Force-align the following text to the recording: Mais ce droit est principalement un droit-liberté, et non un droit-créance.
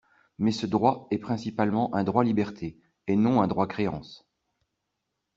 Mais 0.39 0.51
ce 0.51 0.65
droit 0.65 1.07
est 1.11 1.19
principalement 1.19 1.93
un 1.93 2.03
droit-liberté, 2.03 2.75
et 3.05 3.15
non 3.15 3.39
un 3.43 3.47
droit-créance. 3.47 4.25